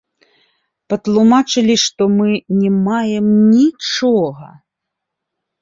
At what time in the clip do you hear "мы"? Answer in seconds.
2.17-2.27